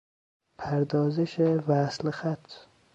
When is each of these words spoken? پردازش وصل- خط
پردازش 0.57 1.39
وصل- 1.67 2.09
خط 2.19 2.47